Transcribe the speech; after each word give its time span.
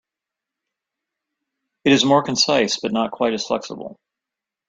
It 1.85 1.91
is 1.91 2.03
more 2.03 2.23
concise 2.23 2.79
but 2.79 2.91
not 2.91 3.11
quite 3.11 3.33
as 3.33 3.45
flexible. 3.45 3.99